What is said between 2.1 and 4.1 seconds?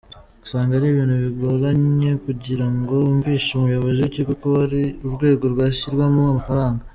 kugirango wumvishe umuyobozi